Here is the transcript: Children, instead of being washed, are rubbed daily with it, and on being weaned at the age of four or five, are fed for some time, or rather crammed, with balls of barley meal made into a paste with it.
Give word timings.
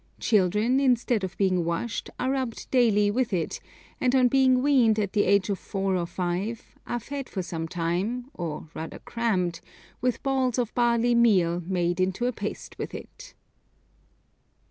Children, 0.19 0.79
instead 0.79 1.23
of 1.23 1.37
being 1.37 1.63
washed, 1.63 2.09
are 2.19 2.31
rubbed 2.31 2.71
daily 2.71 3.11
with 3.11 3.31
it, 3.33 3.59
and 3.99 4.15
on 4.15 4.29
being 4.29 4.63
weaned 4.63 4.97
at 4.97 5.13
the 5.13 5.25
age 5.25 5.47
of 5.51 5.59
four 5.59 5.95
or 5.95 6.07
five, 6.07 6.73
are 6.87 6.99
fed 6.99 7.29
for 7.29 7.43
some 7.43 7.67
time, 7.67 8.25
or 8.33 8.67
rather 8.73 8.97
crammed, 8.97 9.59
with 10.01 10.23
balls 10.23 10.57
of 10.57 10.73
barley 10.73 11.13
meal 11.13 11.61
made 11.67 11.99
into 11.99 12.25
a 12.25 12.31
paste 12.33 12.79
with 12.79 12.95
it. 12.95 13.35